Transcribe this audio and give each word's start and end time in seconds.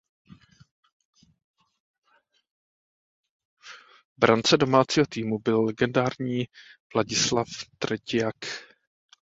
V 4.03 4.19
brance 4.19 4.57
domácího 4.57 5.05
týmu 5.09 5.39
byl 5.39 5.63
legendární 5.65 6.45
Vladislav 6.95 7.47
Treťjak. 7.79 8.35